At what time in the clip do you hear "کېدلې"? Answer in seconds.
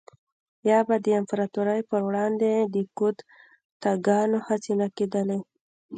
4.97-5.39